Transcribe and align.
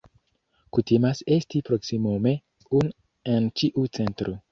Kutimas 0.77 1.19
esti 1.35 1.61
proksimume 1.67 2.33
unu 2.79 2.91
en 3.35 3.51
ĉiu 3.61 3.85
cento. 3.99 4.35